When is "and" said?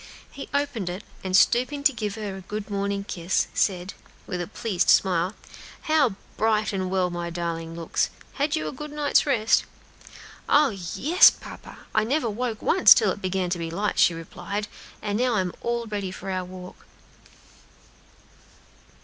1.23-1.37, 6.73-6.89, 15.03-15.19